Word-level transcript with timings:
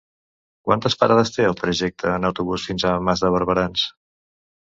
Quantes 0.67 0.95
parades 1.01 1.31
té 1.35 1.45
el 1.49 1.57
trajecte 1.59 2.09
en 2.15 2.25
autobús 2.31 2.65
fins 2.69 2.85
a 2.93 2.97
Mas 3.09 3.23
de 3.27 3.31
Barberans? 3.35 3.87